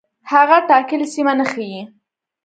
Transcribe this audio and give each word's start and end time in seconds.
هغه 0.31 0.57
ټاکلې 0.69 1.07
سیمه 1.13 1.33
نه 1.39 1.45
ښيي. 1.51 1.81